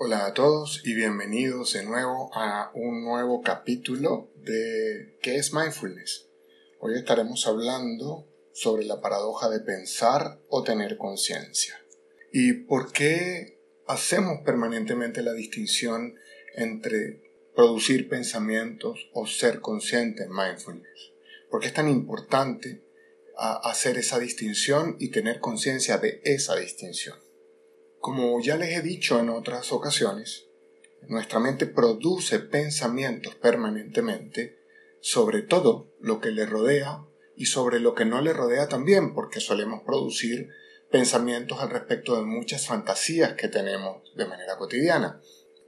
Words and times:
Hola 0.00 0.26
a 0.26 0.32
todos 0.32 0.82
y 0.84 0.94
bienvenidos 0.94 1.72
de 1.72 1.82
nuevo 1.82 2.30
a 2.32 2.70
un 2.72 3.02
nuevo 3.02 3.42
capítulo 3.42 4.30
de 4.36 5.18
¿Qué 5.20 5.34
es 5.34 5.52
mindfulness? 5.52 6.28
Hoy 6.78 6.96
estaremos 6.96 7.48
hablando 7.48 8.28
sobre 8.52 8.84
la 8.84 9.00
paradoja 9.00 9.50
de 9.50 9.58
pensar 9.58 10.38
o 10.50 10.62
tener 10.62 10.98
conciencia. 10.98 11.74
¿Y 12.32 12.52
por 12.52 12.92
qué 12.92 13.58
hacemos 13.88 14.42
permanentemente 14.44 15.20
la 15.20 15.32
distinción 15.32 16.14
entre 16.54 17.50
producir 17.56 18.08
pensamientos 18.08 19.10
o 19.14 19.26
ser 19.26 19.60
consciente 19.60 20.22
en 20.22 20.30
mindfulness? 20.30 21.12
¿Por 21.50 21.60
qué 21.60 21.66
es 21.66 21.74
tan 21.74 21.88
importante 21.88 22.84
hacer 23.36 23.98
esa 23.98 24.20
distinción 24.20 24.94
y 25.00 25.10
tener 25.10 25.40
conciencia 25.40 25.98
de 25.98 26.20
esa 26.22 26.54
distinción? 26.54 27.18
Como 28.00 28.40
ya 28.40 28.56
les 28.56 28.76
he 28.76 28.82
dicho 28.82 29.18
en 29.18 29.28
otras 29.28 29.72
ocasiones, 29.72 30.46
nuestra 31.08 31.40
mente 31.40 31.66
produce 31.66 32.38
pensamientos 32.38 33.34
permanentemente 33.34 34.58
sobre 35.00 35.42
todo 35.42 35.94
lo 36.00 36.20
que 36.20 36.30
le 36.30 36.46
rodea 36.46 37.04
y 37.36 37.46
sobre 37.46 37.80
lo 37.80 37.94
que 37.94 38.04
no 38.04 38.20
le 38.20 38.32
rodea 38.32 38.68
también, 38.68 39.14
porque 39.14 39.40
solemos 39.40 39.82
producir 39.84 40.48
pensamientos 40.90 41.60
al 41.60 41.70
respecto 41.70 42.16
de 42.16 42.22
muchas 42.22 42.66
fantasías 42.66 43.34
que 43.34 43.48
tenemos 43.48 44.02
de 44.16 44.26
manera 44.26 44.56
cotidiana. 44.56 45.20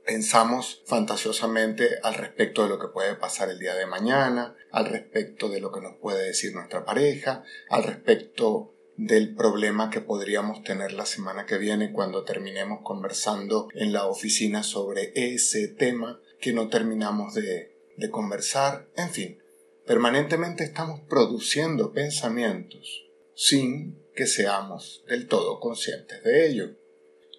Pensamos 0.05 0.83
fantasiosamente 0.87 1.99
al 2.03 2.15
respecto 2.15 2.63
de 2.63 2.71
lo 2.71 2.79
que 2.79 2.89
puede 2.89 3.15
pasar 3.15 3.51
el 3.51 3.59
día 3.59 3.75
de 3.75 3.87
mañana, 3.87 4.57
al 4.73 4.87
respecto 4.87 5.49
de 5.49 5.61
lo 5.61 5.71
que 5.71 5.81
nos 5.81 5.97
puede 5.97 6.27
decir 6.27 6.55
nuestra 6.55 6.85
pareja, 6.85 7.45
al 7.69 7.85
respecto 7.85 8.75
del 9.07 9.35
problema 9.35 9.89
que 9.89 10.03
podríamos 10.03 10.63
tener 10.63 10.93
la 10.93 11.07
semana 11.07 11.47
que 11.47 11.57
viene 11.57 11.91
cuando 11.91 12.23
terminemos 12.23 12.81
conversando 12.83 13.69
en 13.75 13.95
la 13.95 14.07
oficina 14.07 14.63
sobre 14.63 15.13
ese 15.15 15.69
tema 15.69 16.21
que 16.39 16.53
no 16.53 16.69
terminamos 16.69 17.33
de, 17.33 17.79
de 17.97 18.11
conversar, 18.11 18.91
en 18.97 19.09
fin, 19.09 19.43
permanentemente 19.87 20.65
estamos 20.65 21.01
produciendo 21.09 21.95
pensamientos 21.95 23.07
sin 23.35 24.05
que 24.15 24.27
seamos 24.27 25.03
del 25.09 25.29
todo 25.29 25.61
conscientes 25.61 26.23
de 26.23 26.47
ello. 26.47 26.77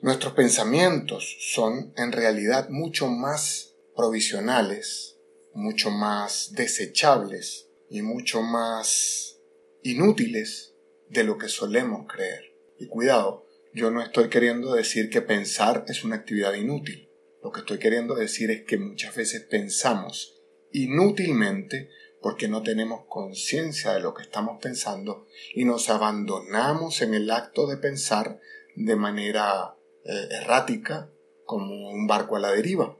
Nuestros 0.02 0.34
pensamientos 0.34 1.38
son 1.42 1.94
en 1.96 2.12
realidad 2.12 2.70
mucho 2.70 3.08
más 3.08 3.75
provisionales, 3.96 5.20
mucho 5.53 5.92
más 5.92 6.53
desechables 6.53 7.68
y 7.88 8.02
mucho 8.02 8.42
más 8.42 9.38
inútiles 9.84 10.71
de 11.12 11.23
lo 11.23 11.38
que 11.38 11.50
solemos 11.50 12.08
creer. 12.08 12.56
Y 12.80 12.88
cuidado, 12.88 13.45
yo 13.73 13.92
no 13.92 14.02
estoy 14.02 14.30
queriendo 14.30 14.73
decir 14.73 15.09
que 15.09 15.22
pensar 15.22 15.86
es 15.88 16.03
una 16.03 16.16
actividad 16.16 16.53
inútil. 16.53 17.09
Lo 17.44 17.52
que 17.52 17.62
estoy 17.62 17.80
queriendo 17.80 18.16
decir 18.16 18.50
es 18.50 18.64
que 18.64 18.78
muchas 18.78 19.16
veces 19.16 19.45
pensamos 19.50 20.42
inútilmente 20.72 21.90
porque 22.22 22.48
no 22.48 22.62
tenemos 22.62 23.06
conciencia 23.09 23.94
de 23.94 24.00
lo 24.00 24.14
que 24.14 24.23
estamos 24.23 24.59
pensando 24.62 25.26
y 25.53 25.66
nos 25.66 25.90
abandonamos 25.90 27.02
en 27.02 27.14
el 27.14 27.30
acto 27.31 27.68
de 27.68 27.78
pensar 27.78 28.40
de 28.75 28.96
manera 28.96 29.75
eh, 30.06 30.28
errática 30.31 31.12
como 31.46 31.90
un 31.90 32.08
barco 32.08 32.38
a 32.38 32.40
la 32.40 32.52
deriva. 32.52 32.98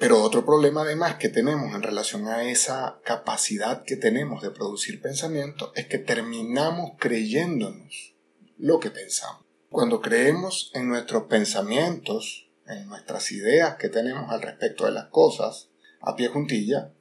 Pero 0.00 0.22
otro 0.22 0.46
problema 0.46 0.80
además 0.80 1.16
que 1.16 1.28
tenemos 1.28 1.74
en 1.74 1.82
relación 1.82 2.26
a 2.26 2.44
esa 2.44 3.00
capacidad 3.04 3.84
que 3.84 3.96
tenemos 3.96 4.40
de 4.40 4.50
producir 4.50 5.02
pensamiento 5.02 5.72
es 5.74 5.88
que 5.88 5.98
terminamos 5.98 6.92
creyéndonos 6.98 8.14
lo 8.56 8.80
que 8.80 8.90
pensamos. 8.90 9.44
Cuando 9.68 10.00
creemos 10.00 10.70
en 10.72 10.88
nuestros 10.88 11.24
pensamientos, 11.24 12.48
en 12.66 12.88
nuestras 12.88 13.30
ideas 13.30 13.76
que 13.76 13.90
tenemos 13.90 14.30
al 14.30 14.40
respecto 14.40 14.86
de 14.86 14.92
las 14.92 15.08
cosas, 15.08 15.68
a 16.00 16.16
pie 16.16 16.28
juntilla, 16.28 16.94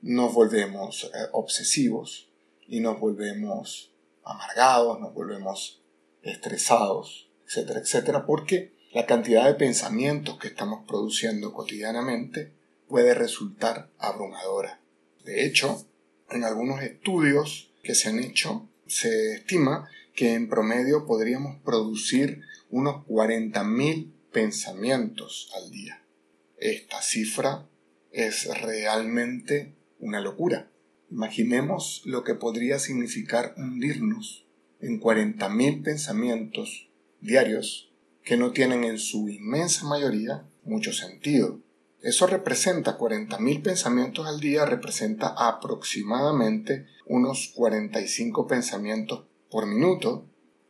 nos 0.00 0.32
volvemos 0.32 1.04
eh, 1.04 1.28
obsesivos 1.32 2.30
y 2.66 2.80
nos 2.80 2.98
volvemos 2.98 3.92
amargados, 4.24 4.98
nos 5.00 5.12
volvemos 5.12 5.82
estresados, 6.22 7.28
etcétera, 7.46 7.80
etcétera, 7.80 8.24
porque 8.24 8.72
la 8.92 9.06
cantidad 9.06 9.44
de 9.44 9.54
pensamientos 9.54 10.38
que 10.38 10.48
estamos 10.48 10.84
produciendo 10.86 11.52
cotidianamente 11.52 12.52
puede 12.88 13.14
resultar 13.14 13.90
abrumadora. 13.98 14.80
De 15.24 15.44
hecho, 15.44 15.86
en 16.30 16.44
algunos 16.44 16.82
estudios 16.82 17.70
que 17.82 17.94
se 17.94 18.08
han 18.08 18.18
hecho, 18.18 18.68
se 18.86 19.34
estima 19.34 19.88
que 20.14 20.32
en 20.34 20.48
promedio 20.48 21.06
podríamos 21.06 21.60
producir 21.62 22.42
unos 22.70 23.06
40.000 23.06 24.10
pensamientos 24.32 25.50
al 25.54 25.70
día. 25.70 26.02
Esta 26.58 27.02
cifra 27.02 27.68
es 28.10 28.46
realmente 28.62 29.74
una 30.00 30.20
locura. 30.20 30.70
Imaginemos 31.10 32.02
lo 32.04 32.24
que 32.24 32.34
podría 32.34 32.78
significar 32.78 33.54
hundirnos 33.56 34.46
en 34.80 35.00
40.000 35.00 35.82
pensamientos 35.82 36.88
diarios 37.20 37.88
que 38.28 38.36
no 38.36 38.52
tienen 38.52 38.84
en 38.84 38.98
su 38.98 39.30
inmensa 39.30 39.86
mayoría 39.86 40.44
mucho 40.62 40.92
sentido. 40.92 41.60
Eso 42.02 42.26
representa 42.26 42.98
40.000 42.98 43.62
pensamientos 43.62 44.26
al 44.26 44.38
día, 44.38 44.66
representa 44.66 45.28
aproximadamente 45.28 46.84
unos 47.06 47.50
45 47.54 48.46
pensamientos 48.46 49.24
por 49.50 49.64
minuto 49.64 50.26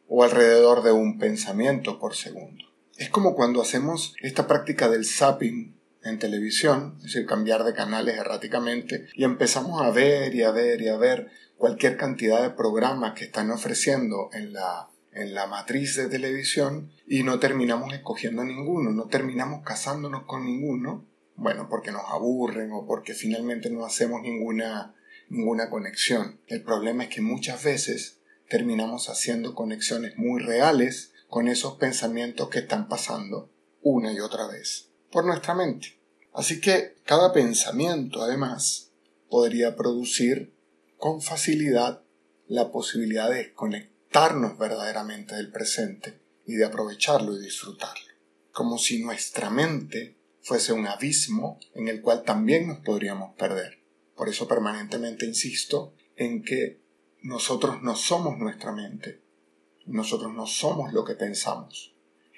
o 0.07 0.23
alrededor 0.23 0.85
de 0.85 0.93
un 0.93 1.19
pensamiento 1.19 1.99
por 1.99 2.15
segundo. 2.15 2.65
Es 2.97 3.11
como 3.11 3.35
cuando 3.35 3.61
hacemos 3.61 4.15
esta 4.23 4.47
práctica 4.47 4.89
del 4.89 5.05
zapping 5.05 5.77
en 6.05 6.19
televisión, 6.21 6.95
es 6.99 7.03
decir, 7.07 7.27
cambiar 7.27 7.65
de 7.65 7.75
canales 7.75 8.19
erráticamente 8.19 9.09
y 9.15 9.25
empezamos 9.25 9.83
a 9.83 9.91
ver 9.91 10.33
y 10.33 10.45
a 10.45 10.53
ver 10.53 10.81
y 10.81 10.87
a 10.87 10.97
ver 10.97 11.33
cualquier 11.57 11.97
cantidad 11.97 12.41
de 12.41 12.51
programas 12.51 13.15
que 13.15 13.25
están 13.25 13.51
ofreciendo 13.51 14.31
en 14.33 14.53
la 14.53 14.91
en 15.19 15.35
la 15.35 15.47
matriz 15.47 15.97
de 15.97 16.09
televisión 16.09 16.93
y 17.07 17.23
no 17.23 17.39
terminamos 17.39 17.93
escogiendo 17.93 18.45
ninguno, 18.45 18.91
no 18.91 19.07
terminamos 19.07 19.63
casándonos 19.65 20.25
con 20.25 20.45
ninguno, 20.45 21.07
bueno, 21.37 21.69
porque 21.69 21.93
nos 21.93 22.03
aburren 22.09 22.73
o 22.73 22.87
porque 22.87 23.15
finalmente 23.15 23.71
no 23.71 23.85
hacemos 23.85 24.23
ninguna, 24.23 24.95
ninguna 25.29 25.71
conexión. 25.71 26.41
El 26.47 26.63
problema 26.63 27.05
es 27.05 27.11
que 27.11 27.21
muchas 27.21 27.63
veces 27.63 28.21
terminamos 28.49 29.09
haciendo 29.09 29.55
conexiones 29.55 30.17
muy 30.17 30.41
reales 30.41 31.13
con 31.29 31.49
esos 31.49 31.75
pensamientos 31.75 32.49
que 32.49 32.61
están 32.61 32.89
pasando 32.89 33.51
una 33.83 34.13
y 34.13 34.21
otra 34.21 34.47
vez 34.47 34.91
por 35.11 35.25
nuestra 35.25 35.55
mente. 35.55 35.99
Así 36.33 36.61
que 36.61 36.97
cada 37.05 37.33
pensamiento, 37.33 38.23
además, 38.23 38.93
podría 39.29 39.77
producir 39.77 40.55
con 40.97 41.23
facilidad 41.23 42.03
la 42.47 42.71
posibilidad 42.73 43.31
de 43.31 43.53
verdaderamente 44.59 45.35
del 45.37 45.51
presente 45.51 46.21
y 46.47 46.55
de 46.55 46.65
aprovecharlo 46.65 47.37
y 47.37 47.41
disfrutarlo, 47.41 48.13
como 48.53 48.79
si 48.79 49.03
nuestra 49.03 49.51
mente 49.51 50.17
fuese 50.41 50.73
un 50.73 50.87
abismo 50.87 51.61
en 51.75 51.89
el 51.89 52.01
cual 52.01 52.25
también 52.25 52.67
nos 52.67 52.79
podríamos 52.79 53.37
perder. 53.37 53.79
Por 54.17 54.29
eso 54.29 54.49
permanentemente 54.49 55.27
insisto 55.27 55.95
en 56.17 56.43
que 56.43 56.81
nosotros 57.23 57.83
no 57.83 57.95
somos 57.97 58.39
nuestra 58.39 58.73
mente, 58.73 59.21
nosotros 59.87 60.35
no 60.35 60.47
somos 60.47 60.93
lo 60.93 61.05
que 61.05 61.15
pensamos. 61.15 61.95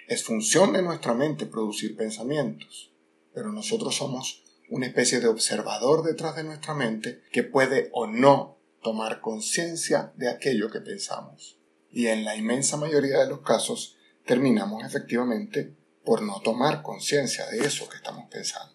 Es 0.08 0.24
función 0.24 0.72
de 0.72 0.82
nuestra 0.82 1.14
mente 1.14 1.46
producir 1.46 1.96
pensamientos, 1.96 2.92
pero 3.32 3.52
nosotros 3.52 3.94
somos 3.94 4.42
una 4.68 4.86
especie 4.86 5.20
de 5.20 5.28
observador 5.28 6.02
detrás 6.04 6.36
de 6.36 6.44
nuestra 6.44 6.74
mente 6.74 7.22
que 7.32 7.42
puede 7.42 7.90
o 7.92 8.06
no 8.06 8.58
tomar 8.82 9.20
conciencia 9.20 10.12
de 10.16 10.28
aquello 10.28 10.70
que 10.70 10.80
pensamos 10.80 11.59
y 11.92 12.06
en 12.06 12.24
la 12.24 12.36
inmensa 12.36 12.76
mayoría 12.76 13.18
de 13.18 13.28
los 13.28 13.40
casos 13.40 13.96
terminamos 14.24 14.84
efectivamente 14.84 15.74
por 16.04 16.22
no 16.22 16.40
tomar 16.40 16.82
conciencia 16.82 17.46
de 17.46 17.60
eso 17.60 17.88
que 17.88 17.96
estamos 17.96 18.30
pensando. 18.30 18.74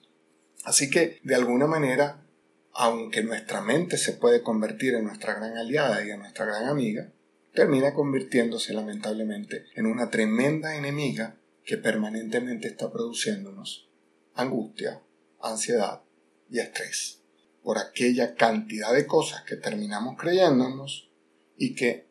Así 0.64 0.90
que, 0.90 1.20
de 1.24 1.36
alguna 1.36 1.68
manera, 1.68 2.26
aunque 2.74 3.24
nuestra 3.24 3.62
mente 3.62 3.98
se 3.98 4.14
puede 4.14 4.42
convertir 4.42 4.96
en 4.96 5.06
nuestra 5.06 5.36
gran 5.36 5.58
aliada 5.58 6.06
y 6.06 6.12
en 6.12 6.20
nuestra 6.20 6.46
gran 6.46 6.66
amiga, 6.66 7.12
termina 7.54 7.94
convirtiéndose 7.94 8.74
lamentablemente 8.74 9.66
en 9.76 9.86
una 9.86 10.10
tremenda 10.10 10.76
enemiga 10.76 11.38
que 11.64 11.78
permanentemente 11.78 12.68
está 12.68 12.92
produciéndonos 12.92 13.90
angustia, 14.34 15.02
ansiedad 15.42 16.02
y 16.50 16.60
estrés 16.60 17.22
por 17.64 17.80
aquella 17.80 18.36
cantidad 18.36 18.94
de 18.94 19.08
cosas 19.08 19.42
que 19.44 19.56
terminamos 19.56 20.18
creyéndonos 20.20 21.10
y 21.58 21.74
que 21.74 22.06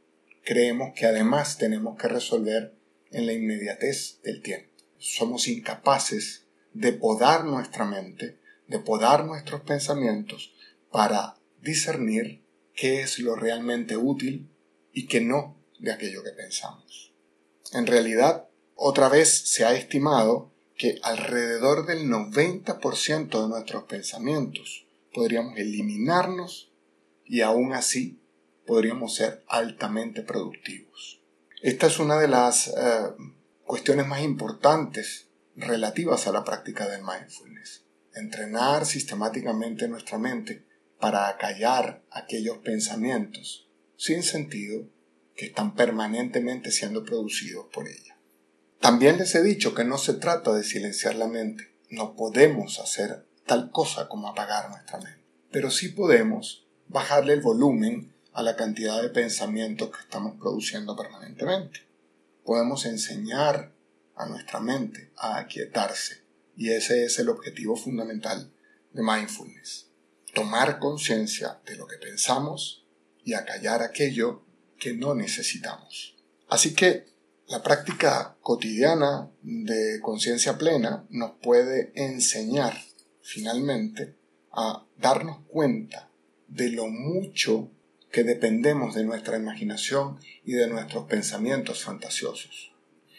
creemos 0.44 0.92
que 0.94 1.06
además 1.06 1.58
tenemos 1.58 1.96
que 1.98 2.08
resolver 2.08 2.74
en 3.10 3.26
la 3.26 3.32
inmediatez 3.32 4.20
del 4.22 4.42
tiempo. 4.42 4.70
Somos 4.98 5.48
incapaces 5.48 6.46
de 6.72 6.92
podar 6.92 7.44
nuestra 7.44 7.84
mente, 7.84 8.38
de 8.68 8.78
podar 8.78 9.24
nuestros 9.24 9.62
pensamientos 9.62 10.54
para 10.90 11.36
discernir 11.60 12.42
qué 12.74 13.00
es 13.00 13.18
lo 13.18 13.36
realmente 13.36 13.96
útil 13.96 14.50
y 14.92 15.06
qué 15.06 15.20
no 15.20 15.56
de 15.78 15.92
aquello 15.92 16.22
que 16.22 16.30
pensamos. 16.30 17.12
En 17.72 17.86
realidad, 17.86 18.48
otra 18.74 19.08
vez 19.08 19.28
se 19.28 19.64
ha 19.64 19.74
estimado 19.74 20.52
que 20.76 20.98
alrededor 21.02 21.86
del 21.86 22.08
90% 22.08 23.42
de 23.42 23.48
nuestros 23.48 23.84
pensamientos 23.84 24.86
podríamos 25.12 25.56
eliminarnos 25.56 26.72
y 27.24 27.40
aún 27.40 27.72
así 27.72 28.18
podríamos 28.66 29.14
ser 29.14 29.44
altamente 29.48 30.22
productivos. 30.22 31.22
Esta 31.62 31.86
es 31.86 31.98
una 31.98 32.18
de 32.18 32.28
las 32.28 32.68
eh, 32.68 32.72
cuestiones 33.64 34.06
más 34.06 34.22
importantes 34.22 35.28
relativas 35.56 36.26
a 36.26 36.32
la 36.32 36.44
práctica 36.44 36.88
del 36.88 37.02
mindfulness. 37.02 37.84
Entrenar 38.14 38.86
sistemáticamente 38.86 39.88
nuestra 39.88 40.18
mente 40.18 40.64
para 41.00 41.28
acallar 41.28 42.02
aquellos 42.10 42.58
pensamientos 42.58 43.68
sin 43.96 44.22
sentido 44.22 44.88
que 45.34 45.46
están 45.46 45.74
permanentemente 45.74 46.70
siendo 46.70 47.04
producidos 47.04 47.66
por 47.72 47.88
ella. 47.88 48.16
También 48.80 49.18
les 49.18 49.34
he 49.34 49.42
dicho 49.42 49.74
que 49.74 49.84
no 49.84 49.98
se 49.98 50.14
trata 50.14 50.52
de 50.52 50.62
silenciar 50.62 51.16
la 51.16 51.26
mente. 51.26 51.74
No 51.90 52.14
podemos 52.14 52.78
hacer 52.80 53.26
tal 53.46 53.70
cosa 53.70 54.08
como 54.08 54.28
apagar 54.28 54.70
nuestra 54.70 54.98
mente. 54.98 55.24
Pero 55.50 55.70
sí 55.70 55.88
podemos 55.88 56.66
bajarle 56.88 57.32
el 57.32 57.40
volumen 57.40 58.13
a 58.34 58.42
la 58.42 58.56
cantidad 58.56 59.00
de 59.00 59.08
pensamientos 59.10 59.90
que 59.90 60.00
estamos 60.00 60.36
produciendo 60.38 60.96
permanentemente. 60.96 61.80
Podemos 62.44 62.84
enseñar 62.84 63.72
a 64.16 64.26
nuestra 64.26 64.60
mente 64.60 65.12
a 65.16 65.38
aquietarse 65.38 66.24
y 66.56 66.70
ese 66.70 67.04
es 67.04 67.18
el 67.20 67.28
objetivo 67.28 67.76
fundamental 67.76 68.52
de 68.92 69.02
mindfulness. 69.02 69.86
Tomar 70.34 70.80
conciencia 70.80 71.60
de 71.64 71.76
lo 71.76 71.86
que 71.86 71.96
pensamos 71.96 72.84
y 73.24 73.34
acallar 73.34 73.82
aquello 73.82 74.42
que 74.78 74.94
no 74.94 75.14
necesitamos. 75.14 76.16
Así 76.48 76.74
que 76.74 77.06
la 77.46 77.62
práctica 77.62 78.36
cotidiana 78.40 79.30
de 79.42 80.00
conciencia 80.02 80.58
plena 80.58 81.06
nos 81.10 81.32
puede 81.40 81.92
enseñar 81.94 82.76
finalmente 83.22 84.16
a 84.50 84.84
darnos 84.98 85.38
cuenta 85.46 86.10
de 86.48 86.70
lo 86.70 86.88
mucho 86.88 87.70
que 88.14 88.22
dependemos 88.22 88.94
de 88.94 89.02
nuestra 89.02 89.36
imaginación 89.36 90.20
y 90.44 90.52
de 90.52 90.68
nuestros 90.68 91.06
pensamientos 91.06 91.82
fantasiosos. 91.82 92.72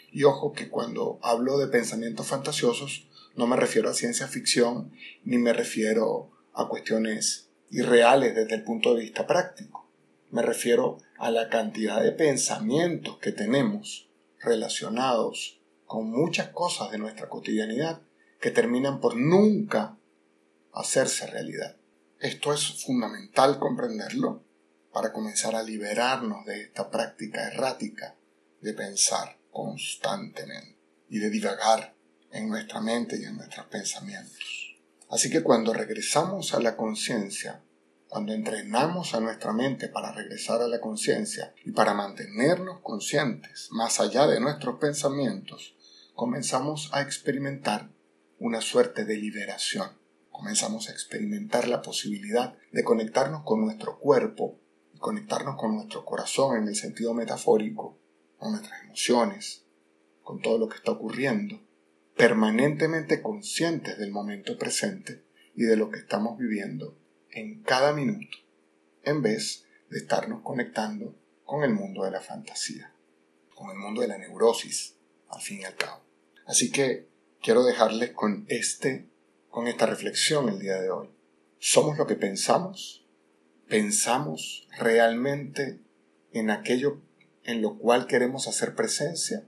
Y 0.09 0.23
ojo 0.23 0.53
que 0.53 0.69
cuando 0.69 1.19
hablo 1.21 1.57
de 1.57 1.67
pensamientos 1.67 2.27
fantasiosos 2.27 3.05
no 3.35 3.45
me 3.45 3.57
refiero 3.57 3.89
a 3.89 3.93
ciencia 3.93 4.25
ficción 4.29 4.93
ni 5.25 5.37
me 5.37 5.51
refiero 5.51 6.31
a 6.53 6.69
cuestiones 6.69 7.49
irreales 7.69 8.35
desde 8.35 8.55
el 8.55 8.63
punto 8.63 8.93
de 8.95 9.01
vista 9.01 9.27
práctico. 9.27 9.85
Me 10.31 10.41
refiero 10.41 10.99
a 11.17 11.29
la 11.29 11.49
cantidad 11.49 12.01
de 12.01 12.13
pensamientos 12.13 13.17
que 13.17 13.33
tenemos 13.33 14.07
relacionados 14.39 15.59
con 15.85 16.09
muchas 16.09 16.51
cosas 16.51 16.89
de 16.91 16.99
nuestra 16.99 17.27
cotidianidad 17.27 18.01
que 18.39 18.49
terminan 18.49 19.01
por 19.01 19.17
nunca 19.17 19.97
hacerse 20.71 21.27
realidad. 21.27 21.75
Esto 22.21 22.53
es 22.53 22.81
fundamental 22.85 23.59
comprenderlo 23.59 24.45
para 24.95 25.11
comenzar 25.11 25.53
a 25.57 25.61
liberarnos 25.61 26.45
de 26.45 26.61
esta 26.61 26.89
práctica 26.89 27.45
errática 27.49 28.15
de 28.61 28.73
pensar 28.73 29.37
constantemente 29.51 30.79
y 31.09 31.19
de 31.19 31.29
divagar 31.29 31.93
en 32.31 32.47
nuestra 32.47 32.79
mente 32.79 33.19
y 33.19 33.25
en 33.25 33.35
nuestros 33.35 33.65
pensamientos. 33.65 34.77
Así 35.09 35.29
que 35.29 35.43
cuando 35.43 35.73
regresamos 35.73 36.53
a 36.53 36.61
la 36.61 36.77
conciencia, 36.77 37.61
cuando 38.07 38.31
entrenamos 38.31 39.13
a 39.13 39.19
nuestra 39.19 39.51
mente 39.51 39.89
para 39.89 40.13
regresar 40.13 40.61
a 40.61 40.69
la 40.69 40.79
conciencia 40.79 41.53
y 41.65 41.71
para 41.71 41.93
mantenernos 41.93 42.79
conscientes 42.79 43.67
más 43.71 43.99
allá 43.99 44.27
de 44.27 44.39
nuestros 44.39 44.79
pensamientos, 44.79 45.75
comenzamos 46.13 46.89
a 46.93 47.01
experimentar 47.01 47.89
una 48.39 48.61
suerte 48.61 49.03
de 49.03 49.17
liberación. 49.17 49.89
Comenzamos 50.29 50.87
a 50.87 50.93
experimentar 50.93 51.67
la 51.67 51.81
posibilidad 51.81 52.55
de 52.71 52.83
conectarnos 52.85 53.43
con 53.43 53.59
nuestro 53.59 53.99
cuerpo 53.99 54.61
conectarnos 55.05 55.55
con 55.55 55.75
nuestro 55.75 56.03
corazón 56.03 56.57
en 56.57 56.67
el 56.67 56.75
sentido 56.75 57.13
metafórico 57.13 57.95
con 58.39 58.53
nuestras 58.53 58.81
emociones, 58.85 59.63
con 60.23 60.41
todo 60.41 60.57
lo 60.57 60.67
que 60.67 60.77
está 60.77 60.93
ocurriendo, 60.93 61.61
permanentemente 62.17 63.21
conscientes 63.21 63.99
del 63.99 64.09
momento 64.09 64.57
presente 64.57 65.23
y 65.53 65.61
de 65.61 65.77
lo 65.77 65.91
que 65.91 65.99
estamos 65.99 66.39
viviendo 66.39 66.97
en 67.29 67.61
cada 67.61 67.93
minuto, 67.93 68.35
en 69.03 69.21
vez 69.21 69.67
de 69.91 69.99
estarnos 69.99 70.41
conectando 70.41 71.15
con 71.43 71.63
el 71.63 71.75
mundo 71.75 72.03
de 72.03 72.09
la 72.09 72.21
fantasía, 72.21 72.91
con 73.53 73.69
el 73.69 73.77
mundo 73.77 74.01
de 74.01 74.07
la 74.07 74.17
neurosis, 74.17 74.95
al 75.29 75.39
fin 75.39 75.59
y 75.59 75.65
al 75.65 75.75
cabo. 75.75 76.01
Así 76.47 76.71
que 76.71 77.07
quiero 77.43 77.63
dejarles 77.63 78.09
con 78.09 78.47
este, 78.49 79.07
con 79.51 79.67
esta 79.67 79.85
reflexión 79.85 80.49
el 80.49 80.57
día 80.57 80.81
de 80.81 80.89
hoy. 80.89 81.11
¿Somos 81.59 81.95
lo 81.99 82.07
que 82.07 82.15
pensamos? 82.15 83.04
¿Pensamos 83.67 84.67
realmente 84.77 85.79
en 86.31 86.51
aquello 86.51 87.01
en 87.43 87.61
lo 87.61 87.77
cual 87.77 88.05
queremos 88.05 88.47
hacer 88.47 88.75
presencia 88.75 89.43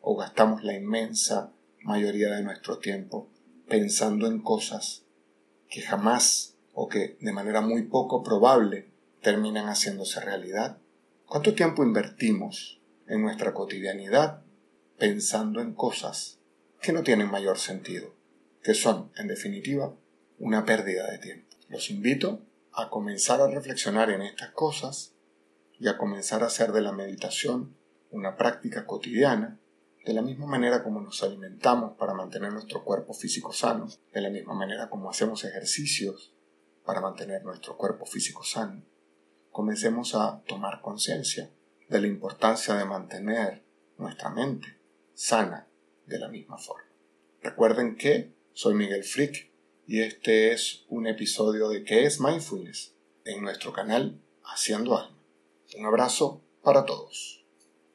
o 0.00 0.14
gastamos 0.14 0.62
la 0.62 0.74
inmensa 0.74 1.52
mayoría 1.82 2.30
de 2.30 2.42
nuestro 2.42 2.78
tiempo 2.78 3.30
pensando 3.66 4.26
en 4.26 4.40
cosas 4.40 5.04
que 5.70 5.80
jamás 5.80 6.54
o 6.74 6.88
que 6.88 7.16
de 7.20 7.32
manera 7.32 7.62
muy 7.62 7.82
poco 7.84 8.22
probable 8.22 8.90
terminan 9.22 9.66
haciéndose 9.66 10.20
realidad? 10.20 10.78
¿Cuánto 11.24 11.54
tiempo 11.54 11.82
invertimos 11.82 12.80
en 13.08 13.22
nuestra 13.22 13.54
cotidianidad 13.54 14.42
pensando 14.98 15.60
en 15.60 15.72
cosas 15.72 16.38
que 16.82 16.92
no 16.92 17.02
tienen 17.02 17.30
mayor 17.30 17.58
sentido, 17.58 18.14
que 18.62 18.74
son, 18.74 19.10
en 19.16 19.28
definitiva, 19.28 19.94
una 20.38 20.64
pérdida 20.66 21.10
de 21.10 21.18
tiempo? 21.18 21.56
Los 21.68 21.90
invito 21.90 22.45
a 22.76 22.90
comenzar 22.90 23.40
a 23.40 23.48
reflexionar 23.48 24.10
en 24.10 24.20
estas 24.20 24.50
cosas 24.50 25.14
y 25.78 25.88
a 25.88 25.96
comenzar 25.96 26.42
a 26.42 26.46
hacer 26.46 26.72
de 26.72 26.82
la 26.82 26.92
meditación 26.92 27.74
una 28.10 28.36
práctica 28.36 28.86
cotidiana, 28.86 29.58
de 30.04 30.12
la 30.12 30.20
misma 30.20 30.46
manera 30.46 30.84
como 30.84 31.00
nos 31.00 31.22
alimentamos 31.22 31.96
para 31.96 32.12
mantener 32.12 32.52
nuestro 32.52 32.84
cuerpo 32.84 33.14
físico 33.14 33.52
sano, 33.52 33.88
de 34.12 34.20
la 34.20 34.28
misma 34.28 34.54
manera 34.54 34.90
como 34.90 35.08
hacemos 35.08 35.42
ejercicios 35.44 36.34
para 36.84 37.00
mantener 37.00 37.44
nuestro 37.44 37.78
cuerpo 37.78 38.04
físico 38.04 38.44
sano, 38.44 38.84
comencemos 39.50 40.14
a 40.14 40.42
tomar 40.46 40.82
conciencia 40.82 41.50
de 41.88 42.00
la 42.00 42.06
importancia 42.06 42.74
de 42.74 42.84
mantener 42.84 43.64
nuestra 43.96 44.28
mente 44.28 44.78
sana 45.14 45.66
de 46.04 46.18
la 46.18 46.28
misma 46.28 46.58
forma. 46.58 46.84
Recuerden 47.42 47.96
que 47.96 48.34
soy 48.52 48.74
Miguel 48.74 49.02
Frick 49.02 49.50
y 49.86 50.00
este 50.00 50.52
es 50.52 50.84
un 50.88 51.06
episodio 51.06 51.68
de 51.68 51.84
¿Qué 51.84 52.04
es 52.04 52.20
Mindfulness? 52.20 52.94
en 53.24 53.42
nuestro 53.42 53.72
canal 53.72 54.20
Haciendo 54.44 54.96
Alma. 54.96 55.18
Un 55.78 55.86
abrazo 55.86 56.42
para 56.62 56.84
todos. 56.84 57.45